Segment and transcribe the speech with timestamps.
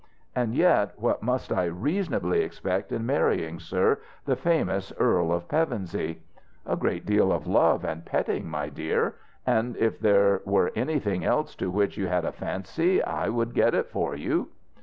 [0.35, 6.23] And yet, what must I reasonably expect in marrying, sir, the famous Earl of Pevensey?"
[6.65, 9.17] "A great deal of love and petting, my dear.
[9.45, 13.75] And if there were anything else to which you had a fancy, I would get
[13.75, 14.49] it for you."